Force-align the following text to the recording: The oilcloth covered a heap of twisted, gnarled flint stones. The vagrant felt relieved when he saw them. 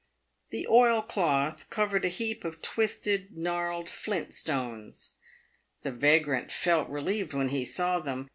The 0.49 0.65
oilcloth 0.67 1.69
covered 1.69 2.05
a 2.05 2.09
heap 2.09 2.43
of 2.43 2.59
twisted, 2.63 3.37
gnarled 3.37 3.87
flint 3.87 4.33
stones. 4.33 5.11
The 5.83 5.91
vagrant 5.91 6.51
felt 6.51 6.89
relieved 6.89 7.33
when 7.35 7.49
he 7.49 7.63
saw 7.65 7.99
them. 7.99 8.29